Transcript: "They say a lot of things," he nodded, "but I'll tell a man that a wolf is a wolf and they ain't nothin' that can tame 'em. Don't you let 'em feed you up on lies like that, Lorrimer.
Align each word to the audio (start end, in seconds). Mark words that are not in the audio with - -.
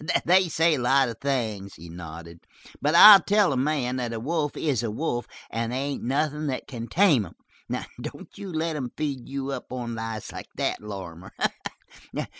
"They 0.25 0.49
say 0.49 0.73
a 0.73 0.79
lot 0.79 1.09
of 1.09 1.19
things," 1.19 1.75
he 1.75 1.87
nodded, 1.87 2.47
"but 2.81 2.95
I'll 2.95 3.19
tell 3.19 3.53
a 3.53 3.55
man 3.55 3.97
that 3.97 4.11
a 4.13 4.19
wolf 4.19 4.57
is 4.57 4.81
a 4.81 4.89
wolf 4.89 5.27
and 5.51 5.71
they 5.71 5.77
ain't 5.77 6.01
nothin' 6.03 6.47
that 6.47 6.65
can 6.65 6.87
tame 6.87 7.23
'em. 7.23 7.85
Don't 8.01 8.35
you 8.35 8.51
let 8.51 8.75
'em 8.75 8.91
feed 8.97 9.29
you 9.29 9.51
up 9.51 9.71
on 9.71 9.93
lies 9.93 10.31
like 10.31 10.49
that, 10.55 10.81
Lorrimer. 10.81 11.33